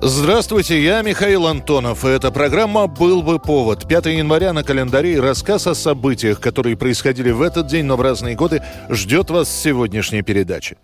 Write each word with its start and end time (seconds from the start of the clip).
Здравствуйте, 0.00 0.80
я 0.80 1.02
Михаил 1.02 1.48
Антонов. 1.48 2.04
Эта 2.04 2.30
программа 2.30 2.86
«Был 2.86 3.20
бы 3.20 3.40
повод». 3.40 3.88
5 3.88 4.06
января 4.06 4.52
на 4.52 4.62
календаре 4.62 5.14
и 5.14 5.18
рассказ 5.18 5.66
о 5.66 5.74
событиях, 5.74 6.38
которые 6.38 6.76
происходили 6.76 7.32
в 7.32 7.42
этот 7.42 7.66
день, 7.66 7.84
но 7.84 7.96
в 7.96 8.00
разные 8.00 8.36
годы, 8.36 8.62
ждет 8.88 9.28
вас 9.30 9.48
в 9.48 9.60
сегодняшней 9.60 10.22
передаче. 10.22 10.76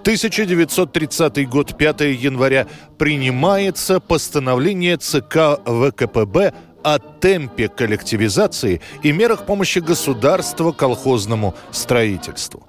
1930 0.00 1.48
год, 1.50 1.76
5 1.76 2.00
января, 2.00 2.66
принимается 2.96 4.00
постановление 4.00 4.96
ЦК 4.96 5.60
ВКПБ 5.66 6.54
о 6.82 6.98
темпе 6.98 7.68
коллективизации 7.68 8.80
и 9.02 9.12
мерах 9.12 9.46
помощи 9.46 9.78
государства 9.78 10.72
колхозному 10.72 11.54
строительству. 11.70 12.66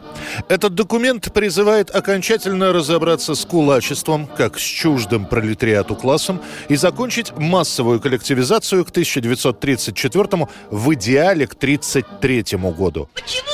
Этот 0.50 0.76
документ 0.76 1.34
призывает 1.34 1.90
окончательно 1.94 2.74
разобраться 2.74 3.36
с 3.36 3.46
кулачеством, 3.46 4.28
как 4.28 4.60
с 4.60 4.62
чуждым 4.62 5.26
пролетариату 5.26 5.96
классом, 5.96 6.42
и 6.70 6.76
закончить 6.76 7.36
массовую 7.38 8.00
коллективизацию 8.00 8.86
к 8.86 8.90
1934 8.90 10.48
в 10.70 10.94
идеале 10.94 11.48
к 11.48 11.54
1933 11.54 12.58
году. 12.72 13.10
Почему 13.14 13.50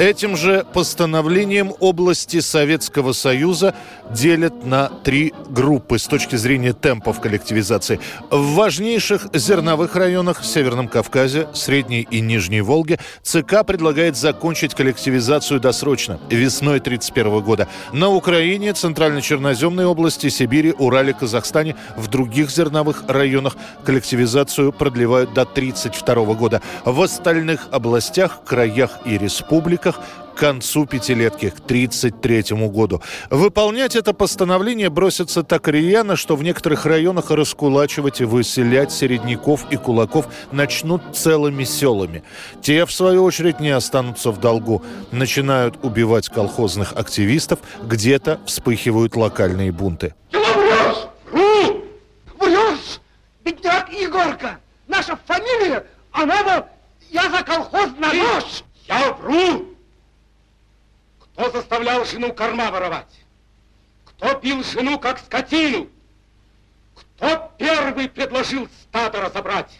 Этим 0.00 0.34
же 0.34 0.64
постановлением 0.72 1.74
области 1.78 2.40
Советского 2.40 3.12
Союза 3.12 3.74
делят 4.10 4.64
на 4.64 4.88
три 4.88 5.34
группы 5.50 5.98
с 5.98 6.06
точки 6.06 6.36
зрения 6.36 6.72
темпов 6.72 7.20
коллективизации. 7.20 8.00
В 8.30 8.54
важнейших 8.54 9.26
зерновых 9.34 9.94
районах 9.96 10.42
Северном 10.42 10.88
Кавказе, 10.88 11.48
Средней 11.52 12.08
и 12.10 12.20
Нижней 12.20 12.62
Волге 12.62 12.98
ЦК 13.22 13.62
предлагает 13.66 14.16
закончить 14.16 14.74
коллективизацию 14.74 15.60
досрочно, 15.60 16.18
весной 16.30 16.78
1931 16.78 17.40
года. 17.42 17.68
На 17.92 18.08
Украине, 18.08 18.72
Центрально-Черноземной 18.72 19.84
области, 19.84 20.30
Сибири, 20.30 20.72
Урале, 20.78 21.12
Казахстане, 21.12 21.76
в 21.98 22.08
других 22.08 22.50
зерновых 22.50 23.04
районах 23.06 23.54
коллективизацию 23.84 24.72
продлевают 24.72 25.34
до 25.34 25.42
1932 25.42 26.34
года. 26.36 26.62
В 26.86 27.02
остальных 27.02 27.68
областях, 27.70 28.40
краях 28.46 29.00
и 29.04 29.18
республиках 29.18 29.89
к 29.96 30.38
концу 30.38 30.86
пятилетки, 30.86 31.50
к 31.50 31.60
1933 31.60 32.68
году. 32.68 33.02
Выполнять 33.30 33.96
это 33.96 34.12
постановление 34.12 34.90
бросится 34.90 35.42
так 35.42 35.68
рьяно, 35.68 36.16
что 36.16 36.36
в 36.36 36.42
некоторых 36.42 36.86
районах 36.86 37.30
раскулачивать 37.30 38.20
и 38.20 38.24
выселять 38.24 38.92
середняков 38.92 39.66
и 39.70 39.76
кулаков 39.76 40.26
начнут 40.52 41.02
целыми 41.14 41.64
селами. 41.64 42.22
Те, 42.62 42.86
в 42.86 42.92
свою 42.92 43.24
очередь, 43.24 43.60
не 43.60 43.70
останутся 43.70 44.30
в 44.30 44.40
долгу. 44.40 44.82
Начинают 45.10 45.76
убивать 45.82 46.28
колхозных 46.28 46.92
активистов, 46.94 47.58
где-то 47.82 48.40
вспыхивают 48.46 49.16
локальные 49.16 49.72
бунты. 49.72 50.14
Бедняк 53.44 53.90
Егорка! 53.92 54.60
Наша 54.86 55.18
фамилия, 55.26 55.86
а 56.12 56.24
надо... 56.26 56.68
Я 57.10 57.28
за 57.30 57.42
колхоз 57.42 57.88
на 57.98 58.12
нож! 58.12 58.62
Я 58.86 59.12
вру! 59.14 59.66
Кто 61.40 61.50
заставлял 61.52 62.04
жену 62.04 62.34
корма 62.34 62.70
воровать? 62.70 63.24
Кто 64.04 64.38
бил 64.38 64.62
жену 64.62 64.98
как 64.98 65.18
скотину? 65.18 65.88
Кто 67.20 67.50
первый 67.58 68.08
предложил 68.08 68.66
стадо 68.82 69.20
разобрать? 69.20 69.78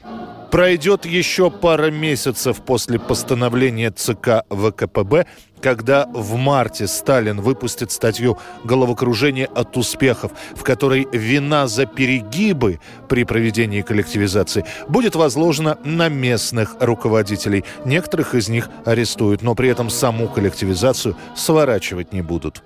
Пройдет 0.51 1.07
еще 1.07 1.51
пара 1.51 1.91
месяцев 1.91 2.61
после 2.67 2.99
постановления 2.99 3.91
ЦК 3.91 4.45
ВКПБ, 4.51 5.27
когда 5.63 6.07
в 6.07 6.37
марте 6.37 6.87
Сталин 6.87 7.41
выпустит 7.41 7.93
статью 7.93 8.39
«Головокружение 8.65 9.47
от 9.47 9.77
успехов», 9.79 10.33
в 10.55 10.65
которой 10.65 11.09
вина 11.13 11.67
за 11.67 11.87
перегибы 11.87 12.79
при 13.09 13.25
проведении 13.25 13.81
коллективизации 13.81 14.67
будет 14.89 15.15
возложена 15.15 15.79
на 15.83 16.11
местных 16.11 16.77
руководителей. 16.79 17.65
Некоторых 17.87 18.35
из 18.35 18.51
них 18.51 18.69
арестуют, 18.85 19.41
но 19.41 19.55
при 19.55 19.71
этом 19.71 19.89
саму 19.89 20.29
коллективизацию 20.29 21.17
сворачивать 21.35 22.13
не 22.13 22.21
будут. 22.21 22.63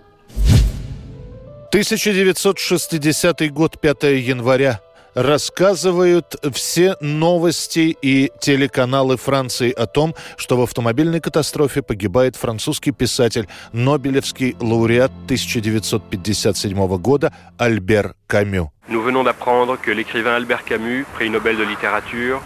1960 1.75 3.51
год, 3.51 3.81
5 3.81 4.05
января. 4.05 4.81
Рассказывают 5.15 6.37
все 6.53 6.95
новости 7.01 7.97
и 8.01 8.31
телеканалы 8.41 9.17
Франции 9.17 9.73
о 9.73 9.87
том, 9.87 10.15
что 10.37 10.57
в 10.57 10.62
автомобильной 10.62 11.19
катастрофе 11.19 11.83
погибает 11.83 12.37
французский 12.37 12.93
писатель, 12.93 13.49
Нобелевский 13.73 14.55
лауреат 14.61 15.11
1957 15.25 16.97
года 16.99 17.33
Альбер 17.59 18.15
Камю. 18.29 18.71
Nous 18.89 19.03
venons 19.03 19.25
d'apprendre 19.25 19.77
que 19.77 19.91
l'écrivain 19.91 20.37
Albert 20.37 20.65
Camus, 20.65 21.05
prix 21.17 21.29
Nobel 21.29 21.56
de 21.56 21.65
littérature, 21.65 22.41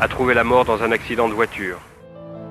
a 0.00 0.08
trouvé 0.08 0.34
la 0.34 0.42
mort 0.42 0.64
dans 0.64 0.82
un 0.82 0.90
accident 0.90 1.28
de 1.28 1.34
voiture. 1.34 1.78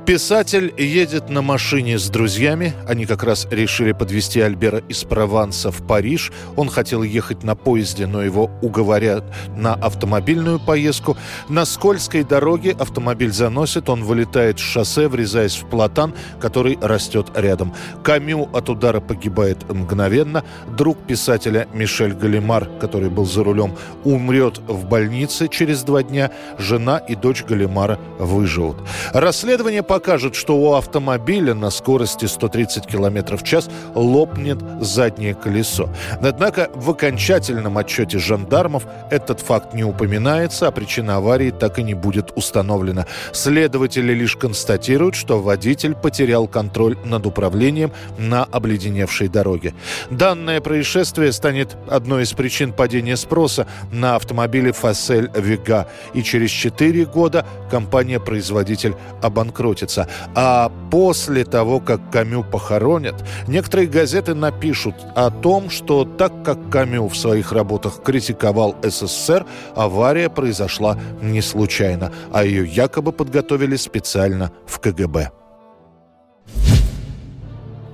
Писатель 0.06 0.72
едет 0.78 1.30
на 1.30 1.42
машине 1.42 1.98
с 1.98 2.10
друзьями. 2.10 2.76
Они 2.88 3.08
как 3.08 3.24
раз 3.24 3.48
решили 3.50 3.92
подвести 3.92 4.40
Альбера 4.40 4.84
из 4.88 5.04
Прованса 5.04 5.72
в 5.72 5.86
Париж. 5.88 6.32
Он 6.56 6.70
хотел 6.70 7.02
ехать 7.02 7.42
на 7.44 7.56
поезде, 7.56 8.06
но 8.06 8.22
его 8.22 8.52
уговорят 8.62 9.24
на 9.58 9.74
автомобильную 9.74 10.60
поездку. 10.60 11.18
На 11.50 11.66
скользкой 11.66 12.24
дороге 12.24 12.76
автомобиль 12.80 13.32
заносит, 13.32 13.90
он 13.90 14.04
вылетает 14.04 14.60
с 14.60 14.62
шоссе, 14.62 15.08
врезаясь 15.08 15.56
в 15.56 15.68
платан, 15.68 16.14
который 16.40 16.78
растет 16.84 17.32
рядом. 17.34 17.74
Камю 18.04 18.48
от 18.54 18.70
удара 18.70 19.00
погибает 19.00 19.68
мгновенно. 19.74 20.44
Друг 20.78 21.00
писателя 21.00 21.68
Мишель 21.74 22.14
Галимар, 22.14 22.70
который 22.80 23.10
был 23.10 23.26
за 23.26 23.44
рулем, 23.44 23.76
умрет 24.04 24.60
в 24.68 24.86
больнице 24.86 25.48
через 25.48 25.82
два 25.82 26.04
дня. 26.04 26.30
Жена 26.60 27.00
и 27.00 27.16
дочь 27.16 27.44
Галимара 27.44 27.98
выживут. 28.20 28.78
Расследование 29.12 29.82
покажет, 29.96 30.36
что 30.36 30.58
у 30.58 30.74
автомобиля 30.74 31.54
на 31.54 31.70
скорости 31.70 32.26
130 32.26 32.86
км 32.86 33.38
в 33.38 33.44
час 33.44 33.70
лопнет 33.94 34.58
заднее 34.82 35.34
колесо. 35.34 35.90
Однако 36.22 36.70
в 36.76 36.90
окончательном 36.90 37.78
отчете 37.78 38.20
жандармов 38.20 38.86
этот 39.10 39.40
факт 39.40 39.74
не 39.74 39.86
упоминается, 39.86 40.68
а 40.68 40.72
причина 40.72 41.16
аварии 41.16 41.52
так 41.52 41.80
и 41.80 41.84
не 41.84 41.94
будет 41.94 42.34
установлена. 42.36 43.06
Следователи 43.32 44.12
лишь 44.12 44.36
констатируют, 44.36 45.16
что 45.16 45.40
водитель 45.40 45.96
потерял 45.96 46.46
контроль 46.46 46.98
над 47.06 47.26
управлением 47.26 47.94
на 48.18 48.44
обледеневшей 48.44 49.30
дороге. 49.30 49.74
Данное 50.10 50.60
происшествие 50.60 51.32
станет 51.32 51.78
одной 51.90 52.24
из 52.24 52.34
причин 52.34 52.74
падения 52.74 53.16
спроса 53.16 53.66
на 53.94 54.18
автомобили 54.18 54.72
«Фасель 54.72 55.32
Вега», 55.34 55.88
и 56.14 56.22
через 56.22 56.50
4 56.50 57.06
года 57.06 57.46
компания-производитель 57.72 58.96
обанкротится. 59.86 60.08
А 60.36 60.72
после 60.92 61.46
того, 61.46 61.80
как 61.80 62.12
Камю 62.12 62.44
похоронят, 62.44 63.16
некоторые 63.48 63.88
газеты 63.88 64.34
напишут 64.34 64.96
о 65.16 65.30
том, 65.30 65.70
что 65.70 66.06
так 66.06 66.44
как 66.44 66.70
Камю 66.70 67.08
в 67.08 67.16
своих 67.16 67.52
работах 67.52 68.04
критиковал 68.04 68.76
СССР, 68.84 69.46
авария 69.76 70.30
произошла 70.30 70.98
не 71.22 71.42
случайно, 71.42 72.12
а 72.34 72.44
ее 72.44 72.66
якобы 72.66 73.12
подготовили 73.12 73.76
специально 73.76 74.52
в 74.66 74.80
КГБ. 74.80 75.45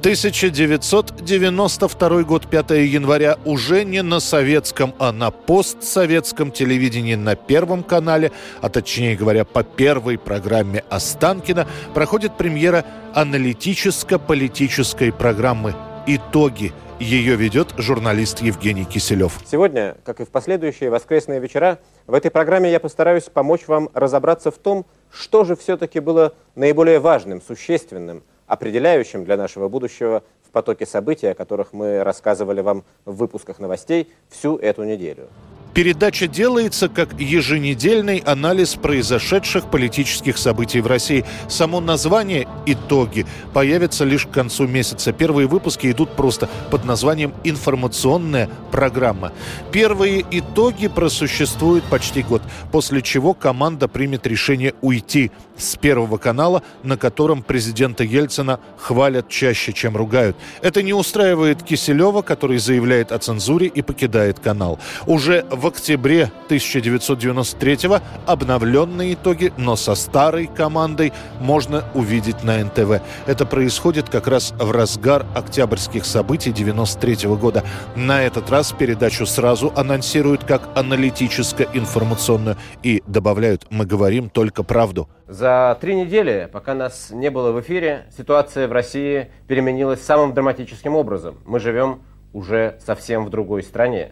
1992 0.01 2.24
год, 2.24 2.50
5 2.50 2.71
января, 2.71 3.38
уже 3.45 3.83
не 3.83 4.01
на 4.01 4.19
советском, 4.19 4.95
а 4.98 5.12
на 5.12 5.30
постсоветском 5.30 6.51
телевидении 6.51 7.13
на 7.13 7.36
Первом 7.36 7.83
канале, 7.83 8.31
а 8.62 8.69
точнее 8.69 9.15
говоря, 9.15 9.45
по 9.45 9.63
первой 9.63 10.18
программе 10.18 10.83
Останкина, 10.89 11.68
проходит 11.94 12.36
премьера 12.36 12.83
аналитическо-политической 13.13 15.13
программы 15.13 15.75
«Итоги». 16.07 16.74
Ее 17.00 17.36
ведет 17.36 17.75
журналист 17.77 18.42
Евгений 18.42 18.86
Киселев. 18.86 19.39
Сегодня, 19.45 19.98
как 20.03 20.19
и 20.19 20.25
в 20.25 20.30
последующие 20.30 20.89
воскресные 20.89 21.39
вечера, 21.39 21.77
в 22.07 22.15
этой 22.15 22.31
программе 22.31 22.71
я 22.71 22.80
постараюсь 22.80 23.25
помочь 23.25 23.68
вам 23.68 23.88
разобраться 23.94 24.50
в 24.50 24.57
том, 24.57 24.88
что 25.12 25.44
же 25.44 25.56
все-таки 25.56 26.00
было 26.00 26.33
наиболее 26.56 27.00
важным, 27.00 27.39
существенным, 27.39 28.24
определяющим 28.51 29.24
для 29.24 29.38
нашего 29.38 29.69
будущего 29.69 30.24
в 30.45 30.51
потоке 30.51 30.86
событий, 30.86 31.27
о 31.27 31.33
которых 31.33 31.71
мы 31.71 32.03
рассказывали 32.03 32.59
вам 32.59 32.83
в 33.06 33.15
выпусках 33.15 33.59
новостей 33.59 34.09
всю 34.30 34.57
эту 34.57 34.83
неделю. 34.83 35.30
Передача 35.74 36.27
делается 36.27 36.89
как 36.89 37.18
еженедельный 37.18 38.18
анализ 38.18 38.75
произошедших 38.75 39.71
политических 39.71 40.38
событий 40.38 40.81
в 40.81 40.88
России. 40.88 41.24
Само 41.48 41.80
название 41.80 42.45
«Итоги» 42.65 43.25
появится 43.53 44.03
лишь 44.03 44.25
к 44.25 44.31
концу 44.31 44.68
месяца. 44.68 45.13
Первые 45.13 45.48
выпуски 45.48 45.89
идут 45.89 46.18
просто 46.18 46.50
под 46.71 46.83
названием 46.83 47.33
«Информационная 47.45 48.50
программа». 48.69 49.31
Первые 49.71 50.25
итоги 50.30 50.89
просуществуют 50.89 51.86
почти 51.86 52.21
год, 52.21 52.42
после 52.74 53.01
чего 53.01 53.33
команда 53.33 53.88
примет 53.88 54.27
решение 54.27 54.74
уйти 54.81 55.31
с 55.61 55.75
Первого 55.77 56.17
канала, 56.17 56.63
на 56.83 56.97
котором 56.97 57.43
президента 57.43 58.03
Ельцина 58.03 58.59
хвалят 58.77 59.29
чаще, 59.29 59.73
чем 59.73 59.95
ругают. 59.95 60.35
Это 60.61 60.83
не 60.83 60.93
устраивает 60.93 61.63
Киселева, 61.63 62.21
который 62.21 62.57
заявляет 62.57 63.11
о 63.11 63.19
цензуре 63.19 63.67
и 63.67 63.81
покидает 63.81 64.39
канал. 64.39 64.79
Уже 65.05 65.45
в 65.49 65.67
октябре 65.67 66.31
1993 66.45 67.77
обновленные 68.25 69.13
итоги, 69.13 69.53
но 69.57 69.75
со 69.75 69.95
старой 69.95 70.47
командой 70.47 71.13
можно 71.39 71.83
увидеть 71.93 72.43
на 72.43 72.63
НТВ. 72.63 73.01
Это 73.27 73.45
происходит 73.45 74.09
как 74.09 74.27
раз 74.27 74.53
в 74.57 74.71
разгар 74.71 75.25
октябрьских 75.35 76.05
событий 76.05 76.51
93 76.51 77.27
года. 77.35 77.63
На 77.95 78.23
этот 78.23 78.49
раз 78.49 78.71
передачу 78.71 79.25
сразу 79.25 79.71
анонсируют 79.75 80.43
как 80.43 80.69
аналитическо-информационную 80.75 82.57
и 82.83 83.03
добавляют 83.07 83.67
«Мы 83.69 83.85
говорим 83.85 84.29
только 84.29 84.63
правду». 84.63 85.07
За 85.31 85.77
три 85.79 85.95
недели, 85.95 86.49
пока 86.51 86.73
нас 86.73 87.09
не 87.09 87.31
было 87.31 87.53
в 87.53 87.61
эфире, 87.61 88.03
ситуация 88.17 88.67
в 88.67 88.73
России 88.73 89.31
переменилась 89.47 90.01
самым 90.01 90.33
драматическим 90.33 90.93
образом. 90.93 91.37
Мы 91.45 91.61
живем 91.61 92.01
уже 92.33 92.77
совсем 92.85 93.23
в 93.23 93.29
другой 93.29 93.63
стране. 93.63 94.11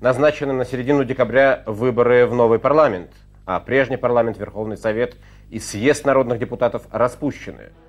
Назначены 0.00 0.52
на 0.52 0.64
середину 0.64 1.04
декабря 1.04 1.62
выборы 1.66 2.26
в 2.26 2.34
новый 2.34 2.58
парламент, 2.58 3.12
а 3.46 3.60
прежний 3.60 3.96
парламент, 3.96 4.38
Верховный 4.38 4.76
Совет 4.76 5.14
и 5.50 5.60
съезд 5.60 6.04
народных 6.04 6.40
депутатов 6.40 6.82
распущены– 6.90 7.70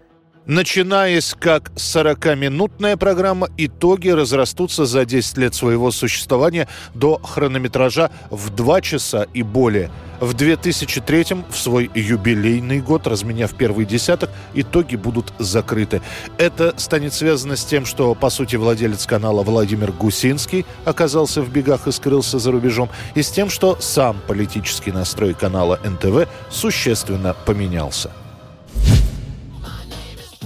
Начинаясь 0.47 1.35
как 1.39 1.69
40-минутная 1.75 2.97
программа, 2.97 3.47
итоги 3.57 4.09
разрастутся 4.09 4.85
за 4.85 5.05
10 5.05 5.37
лет 5.37 5.53
своего 5.53 5.91
существования 5.91 6.67
до 6.95 7.19
хронометража 7.19 8.09
в 8.31 8.49
2 8.49 8.81
часа 8.81 9.27
и 9.35 9.43
более. 9.43 9.91
В 10.19 10.33
2003 10.33 11.25
в 11.49 11.57
свой 11.57 11.91
юбилейный 11.93 12.81
год, 12.81 13.05
разменяв 13.05 13.53
первый 13.55 13.85
десяток, 13.85 14.31
итоги 14.55 14.95
будут 14.95 15.31
закрыты. 15.37 16.01
Это 16.39 16.73
станет 16.77 17.13
связано 17.13 17.55
с 17.55 17.63
тем, 17.63 17.85
что, 17.85 18.15
по 18.15 18.31
сути, 18.31 18.55
владелец 18.55 19.05
канала 19.05 19.43
Владимир 19.43 19.91
Гусинский 19.91 20.65
оказался 20.85 21.43
в 21.43 21.51
бегах 21.51 21.87
и 21.87 21.91
скрылся 21.91 22.39
за 22.39 22.51
рубежом, 22.51 22.89
и 23.13 23.21
с 23.21 23.29
тем, 23.29 23.49
что 23.49 23.77
сам 23.79 24.17
политический 24.27 24.91
настрой 24.91 25.35
канала 25.35 25.79
НТВ 25.83 26.27
существенно 26.49 27.35
поменялся. 27.45 28.11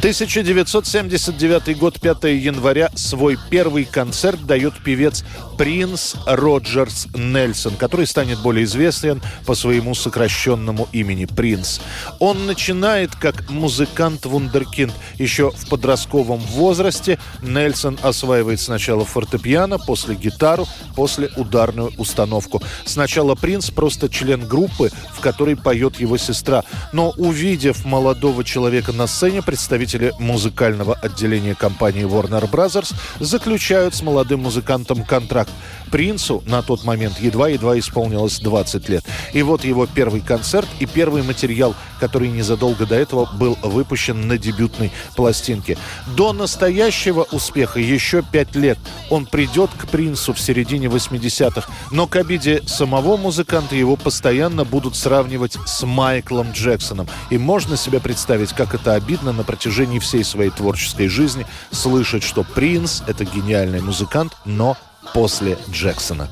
1979 0.06 1.80
год, 1.80 2.00
5 2.00 2.26
января, 2.26 2.92
свой 2.94 3.40
первый 3.50 3.86
концерт 3.86 4.46
дает 4.46 4.76
певец 4.84 5.24
Принц 5.58 6.14
Роджерс 6.28 7.08
Нельсон, 7.16 7.76
который 7.76 8.06
станет 8.06 8.40
более 8.40 8.66
известен 8.66 9.20
по 9.48 9.56
своему 9.56 9.96
сокращенному 9.96 10.88
имени 10.92 11.26
Принц. 11.26 11.80
Он 12.20 12.46
начинает 12.46 13.16
как 13.16 13.50
музыкант-вундеркинд. 13.50 14.94
Еще 15.18 15.50
в 15.50 15.70
подростковом 15.70 16.38
возрасте 16.38 17.18
Нельсон 17.42 17.98
осваивает 18.04 18.60
сначала 18.60 19.06
фортепиано, 19.06 19.80
после 19.80 20.14
гитару, 20.14 20.68
после 20.96 21.32
ударную 21.36 21.92
установку. 21.98 22.62
Сначала 22.86 23.34
Принц 23.34 23.72
просто 23.72 24.08
член 24.08 24.48
группы, 24.48 24.92
в 25.16 25.20
которой 25.20 25.56
поет 25.56 26.00
его 26.00 26.18
сестра. 26.18 26.64
Но 26.94 27.10
увидев 27.18 27.86
молодого 27.86 28.44
человека 28.44 28.92
на 28.92 29.08
сцене, 29.08 29.42
представитель 29.42 29.95
представители 29.96 30.14
музыкального 30.20 30.96
отделения 30.96 31.56
компании 31.56 32.04
Warner 32.04 32.50
Brothers 32.50 32.94
заключают 33.20 33.96
с 33.96 34.02
молодым 34.02 34.42
музыкантом 34.42 35.04
контракт. 35.04 35.52
Принцу 35.92 36.44
на 36.46 36.62
тот 36.62 36.84
момент 36.84 37.20
едва-едва 37.20 37.78
исполнилось 37.80 38.40
20 38.40 38.90
лет. 38.90 39.06
И 39.34 39.42
вот 39.44 39.64
его 39.64 39.86
первый 39.86 40.22
концерт 40.22 40.68
и 40.80 40.86
первый 40.86 41.24
материал, 41.24 41.76
который 42.00 42.30
незадолго 42.30 42.86
до 42.86 42.96
этого 42.96 43.26
был 43.26 43.58
выпущен 43.62 44.28
на 44.28 44.38
дебютной 44.38 44.92
пластинке. 45.16 45.78
До 46.16 46.34
настоящего 46.34 47.24
успеха 47.32 47.80
еще 47.80 48.24
5 48.24 48.56
лет. 48.56 48.78
Он 49.10 49.26
придет 49.26 49.70
к 49.78 49.88
Принцу 49.88 50.34
в 50.34 50.40
середине 50.40 50.88
80-х, 50.88 51.70
но 51.92 52.08
к 52.08 52.16
обиде 52.16 52.62
самого 52.66 53.18
музыканта 53.18 53.76
его 53.76 53.96
постоянно 53.96 54.66
будут 54.66 54.96
сравнивать 54.96 55.58
с 55.66 55.86
Майклом 55.86 56.52
Джексоном. 56.52 57.08
И 57.30 57.38
можно 57.38 57.78
себе 57.78 58.00
представить, 58.00 58.54
как 58.54 58.74
это 58.74 58.94
обидно 58.94 59.32
на 59.32 59.44
протяжении 59.44 60.00
всей 60.00 60.24
своей 60.24 60.50
творческой 60.50 61.08
жизни 61.08 61.46
слышать, 61.72 62.24
что 62.24 62.44
Принц— 62.44 63.02
это 63.08 63.26
гениальный 63.26 63.82
музыкант, 63.82 64.34
но 64.46 64.78
после 65.14 65.58
Джексона. 65.70 66.30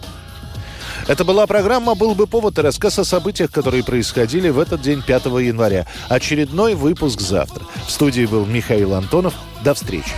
Это 1.08 1.26
была 1.26 1.46
программа 1.48 1.96
«Был 1.96 2.16
бы 2.16 2.28
повод» 2.28 2.58
и 2.58 2.62
рассказ 2.62 2.98
о 3.00 3.04
событиях, 3.04 3.52
которые 3.52 3.84
происходили 3.84 4.50
в 4.50 4.60
этот 4.60 4.82
день 4.82 5.02
5 5.02 5.26
января. 5.26 5.86
Очередной 6.08 6.76
выпуск 6.76 7.20
завтра. 7.20 7.66
В 7.86 7.92
студии 7.92 8.26
был 8.26 8.46
Михаил 8.46 8.94
Антонов. 8.94 9.34
До 9.64 9.74
встречи. 9.74 10.14